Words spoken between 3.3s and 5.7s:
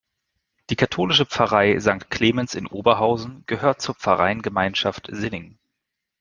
gehört zur Pfarreiengemeinschaft Sinning.